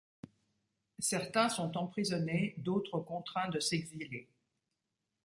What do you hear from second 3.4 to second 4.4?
de s'exiler.